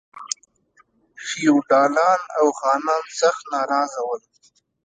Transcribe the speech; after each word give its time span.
فیوډالان 1.25 2.21
او 2.37 2.45
خانان 2.59 3.03
سخت 3.19 3.43
ناراض 3.53 3.91
ول. 4.07 4.21